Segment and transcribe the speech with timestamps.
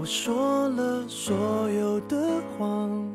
[0.00, 2.16] 我说了所有的
[2.56, 3.06] 谎，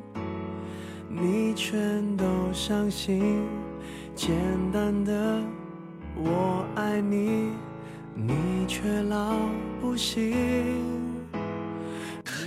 [1.09, 2.23] 你全都
[2.53, 3.41] 相信。
[4.15, 4.35] 简
[4.71, 5.41] 单的
[6.15, 7.49] 我爱你，
[8.13, 9.33] 你却老
[9.81, 10.35] 不信。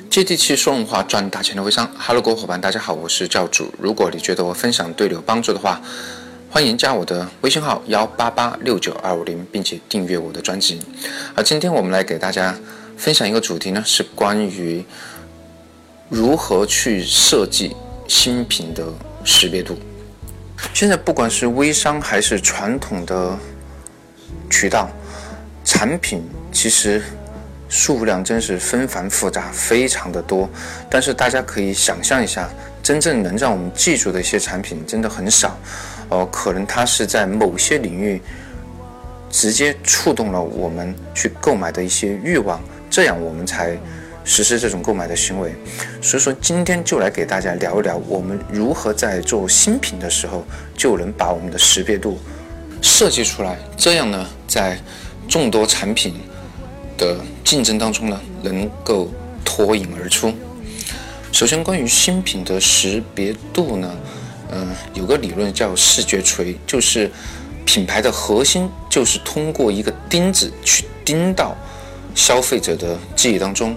[0.08, 3.74] 接地气说人话赚大钱的微商，Hello，各位伙伴，大家好，我是教主。
[3.76, 5.80] 如果你觉得我分享对你有帮助的话，
[6.48, 10.80] 欢迎加我的微信号幺八八六九二五零，并且订阅我的专辑。
[11.34, 12.54] 而今天我们来给大家。
[12.98, 14.84] 分享一个主题呢，是关于
[16.08, 17.74] 如何去设计
[18.08, 18.84] 新品的
[19.24, 19.78] 识别度。
[20.74, 23.38] 现在不管是微商还是传统的
[24.50, 24.90] 渠道，
[25.64, 27.00] 产品其实
[27.68, 30.50] 数量真是纷繁复杂，非常的多。
[30.90, 32.50] 但是大家可以想象一下，
[32.82, 35.56] 真正能让我们记住的一些产品真的很少。
[36.08, 38.20] 哦，可能它是在某些领域
[39.30, 42.60] 直接触动了我们去购买的一些欲望。
[42.98, 43.78] 这样我们才
[44.24, 45.54] 实施这种购买的行为，
[46.02, 50.44] 所以说今天就来给大家聊一聊，我们如何在做新品的时候
[50.76, 52.18] 就能把我们的识别度
[52.82, 54.76] 设计出来，这样呢，在
[55.28, 56.14] 众多产品
[56.96, 59.08] 的竞争当中呢，能够
[59.44, 60.34] 脱颖而出。
[61.30, 63.96] 首先，关于新品的识别度呢，
[64.50, 67.08] 嗯，有个理论叫视觉锤，就是
[67.64, 71.56] 品牌的核心就是通过一个钉子去钉到。
[72.18, 73.76] 消费者的记忆当中，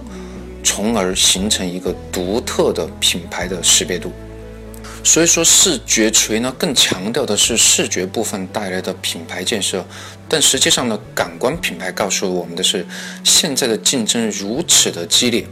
[0.64, 4.12] 从而形成一个独特的品牌的识别度。
[5.04, 9.86] 所以说，视觉锤呢更强调的是视觉部分带来的品牌建设，
[10.28, 12.84] 但实际上呢，感官品牌告诉我们的是，
[13.24, 15.46] 现在的竞争如此的激烈，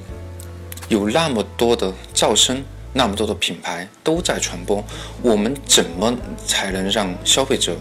[0.88, 4.84] 有那么多的噪声，那么多的品牌都在传播，
[5.22, 6.12] 我们怎么
[6.48, 7.78] 才能让消费者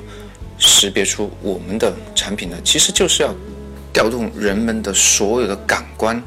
[0.59, 2.59] 识别出我们的产品呢？
[2.62, 3.34] 其实就是要。
[3.92, 6.22] 调动人们的所有的感官，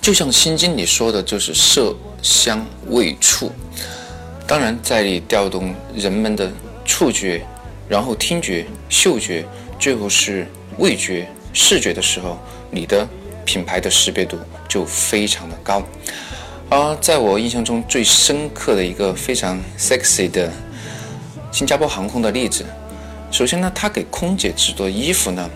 [0.00, 3.52] 就像《心经》里说的，就是色、香、味、触。
[4.46, 6.50] 当然，在你调动人们的
[6.84, 7.46] 触觉，
[7.88, 9.44] 然后听觉、嗅觉，
[9.78, 10.46] 最后是
[10.78, 12.38] 味觉、视觉的时候，
[12.70, 13.06] 你的
[13.44, 15.82] 品牌的识别度就非常的高。
[16.70, 20.50] 而在我印象中最深刻的一个非常 sexy 的
[21.52, 22.64] 新加坡航空的例子，
[23.30, 25.48] 首先呢，他给空姐制作衣服呢。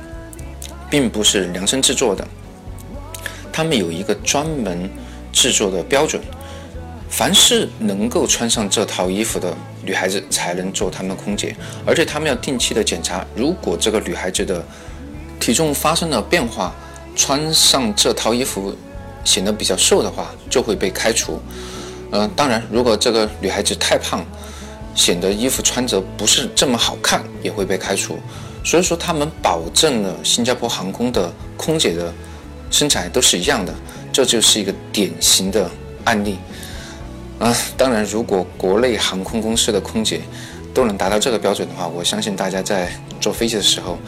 [0.92, 2.22] 并不是量身制作的，
[3.50, 4.91] 他们有一个专门
[5.32, 6.20] 制作的标准，
[7.08, 14.62] 凡是能够穿上这套衣服的女孩子才能做他们的空姐，而且他们要定期的检查，如果这个女孩子的
[15.41, 16.75] 体重发生了变化，
[17.16, 18.76] 穿上这套衣服
[19.25, 21.41] 显得比较瘦的话，就会被开除。
[22.10, 24.22] 嗯，当然，如果这个女孩子太胖，
[24.94, 28.19] 显得衣服穿着不是这么好看，也会被开除。
[28.65, 32.15] 所以说，他们保证了新加坡航空的空姐的
[32.71, 33.75] 身材都是一样的，
[34.12, 35.69] 这就是一个典型的
[36.05, 36.39] 案例
[37.41, 37.53] 啊。
[37.77, 40.21] 当然，如果国内航空公司的空姐
[40.73, 43.99] 都能达到这个标准的话，我相信大家在坐飞机的时候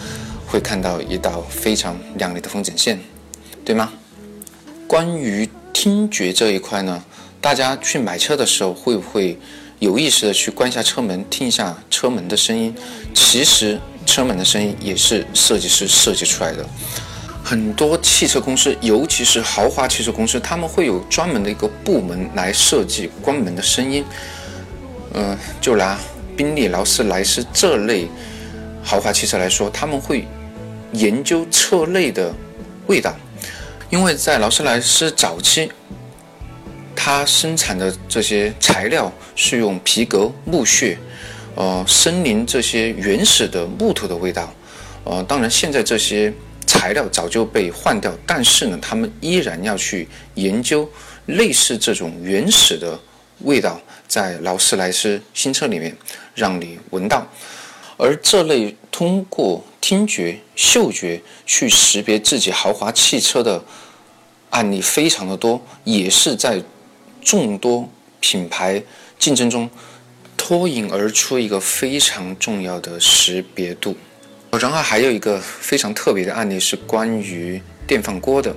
[0.46, 2.98] 会看到一道非常亮丽的风景线，
[3.64, 3.92] 对吗？
[4.86, 7.02] 关于听觉这一块呢，
[7.40, 9.36] 大家去买车的时候会不会
[9.80, 12.72] 有意识的去关一下车门，听一下车门的声音？
[13.12, 13.80] 其实。
[14.04, 16.64] 车门的声音也是设计师设计出来的。
[17.42, 24.02] 很多汽车公司，尤其是豪华汽车公司，他们会有专门的一个部门来设计关门的声音。
[25.12, 25.98] 嗯，就拿
[26.36, 28.08] 宾利、劳斯莱斯这类
[28.82, 30.26] 豪华汽车来说，他们会
[30.92, 32.34] 研究车内的
[32.86, 33.14] 味道，
[33.90, 35.70] 因为在劳斯莱斯早期，
[36.96, 40.96] 它生产的这些材料是用皮革、木屑。
[41.54, 44.52] 呃，森林这些原始的木头的味道，
[45.04, 46.32] 呃，当然现在这些
[46.66, 50.88] 材料早就被换掉，但是呢，他们依然要去研究
[51.26, 52.98] 类似这种原始的
[53.40, 55.96] 味道，在劳斯莱斯新车里面
[56.34, 57.24] 让你闻到。
[57.96, 63.62] 而这类通过听觉、嗅觉去识别自己豪华汽车的
[64.50, 66.60] 案例非常的多，也是在
[67.22, 68.82] 众多品牌
[69.20, 69.70] 竞争中。
[70.46, 73.96] 脱颖而出一个非常重要的识别度，
[74.60, 78.54] 然后还有一个非常特别的案例是关于电饭锅的，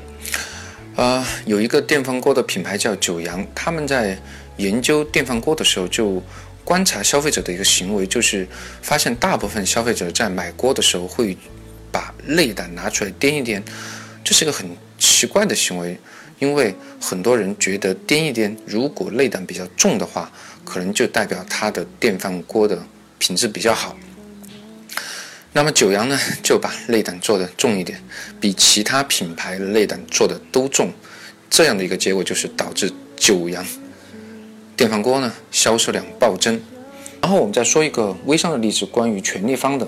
[0.97, 4.19] 呃，有一个电饭锅的品牌叫九阳，他们在
[4.57, 6.21] 研究电饭锅的时候就
[6.65, 8.45] 观察消费者的一个行为，就是
[8.81, 11.37] 发现大部分消费者在买锅的时候会
[11.89, 13.63] 把内胆拿出来掂一掂，
[14.25, 14.69] 这是一个很
[14.99, 15.97] 奇怪的行为，
[16.39, 20.29] 因为很多人觉得掂一掂，如果内胆比较重的话。
[20.67, 22.85] 可能就代表它的电饭锅的
[23.17, 23.95] 品质比较好。
[25.53, 28.03] 那么九阳呢，就把内胆做的重一点，
[28.39, 30.91] 比其他品牌的内胆做的都重，
[31.49, 33.65] 这样的一个结果就是导致九阳
[34.75, 36.61] 电饭锅呢销售量暴增。
[37.21, 39.87] 然后我们再说一个微商的例子，关于全立方的，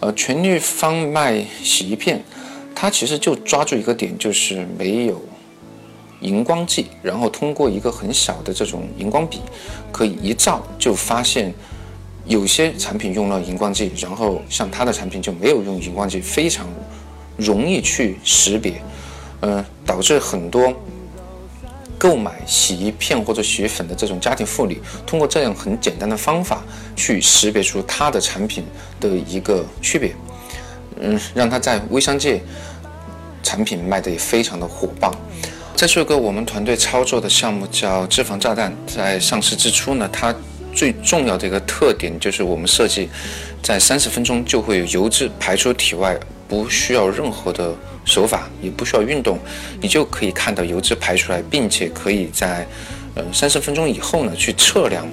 [0.00, 2.22] 呃，全立方卖洗衣片，
[2.74, 5.24] 它其实就抓住一个点，就是没有
[6.26, 9.40] 荧光剂，然后通过一个很小的这种荧光笔，
[9.92, 11.54] 可以一照就发现
[12.26, 16.66] 有些产品用了荧光剂，然后像它的产品就没有用荧光剂，非常
[17.36, 18.82] 容易去识别，
[19.40, 20.72] 呃，导致很多。
[21.98, 26.62] 购买洗衣片或者洗衣粉的这种家庭妇女，通过这样很简单的方法
[26.94, 28.62] 去识别出它的产品
[29.00, 30.14] 的一个区别，
[31.00, 32.42] 嗯，让它在微商界
[33.42, 35.10] 产品卖的也非常的火爆。
[35.76, 40.34] 再说一个我们团队操作的项目叫脂肪炸弹，在上市之初呢，它
[40.74, 43.10] 最重要的一个特点就是我们设计
[43.62, 46.18] 在三十分钟就会有油脂排出体外，
[46.48, 47.74] 不需要任何的。
[48.06, 49.36] 手法也不需要运动，
[49.80, 52.64] 你就可以看到油脂排出来，并且可以在，
[53.16, 55.04] 呃三十分钟以后呢去测量。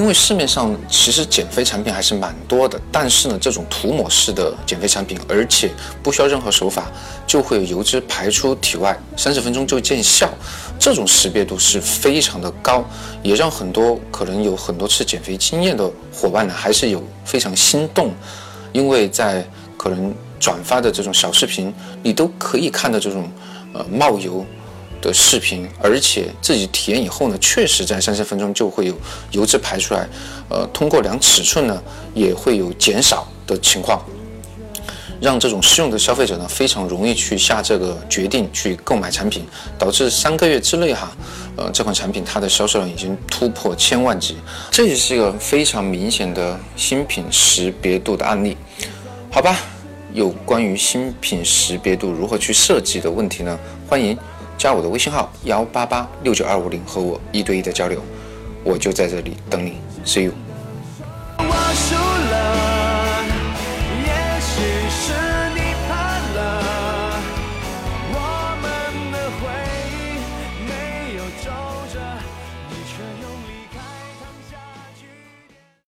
[0.00, 5.70] 因为市面上其实减肥产品还是蛮多的，但是呢这种涂抹式的减肥产品，而且
[6.02, 6.90] 不需要任何手法，
[7.26, 10.30] 就会油脂排出体外，三十分钟就见效，
[10.78, 12.82] 这种识别度是非常的高，
[13.22, 18.10] 也让很多可能有很多次减肥经验的伙伴呢还是有非常心动，
[18.72, 19.46] 因为在
[19.76, 20.14] 可能。
[20.40, 21.70] 转发的这种小视频，
[22.02, 23.30] 你都可以看到这种
[23.74, 24.42] 呃冒油
[25.00, 28.94] 的视频，而且自己体验以后呢，确实在三十分钟就会有
[29.32, 30.08] 油脂排出来，
[30.48, 31.82] 呃，通过量尺寸呢
[32.14, 34.02] 也会有减少的情况，
[35.20, 39.46] 让这种试用的消费者呢非常容易去下这个决定去购买产品，
[39.78, 41.10] 导致三个月之内哈，
[41.56, 44.36] 呃这款产品它的销售量已经突破千万级，
[44.70, 48.56] 这也是一个非常明显的新品识别度的案例，
[49.30, 49.56] 好吧。
[50.12, 53.56] 有关于新品识别度如何去设计的问题呢？
[53.88, 54.18] 欢迎
[54.60, 57.98] 加我的微信号幺八八六九二五零和我一对一的交流，
[58.62, 60.49] 我就在这里等你，See you。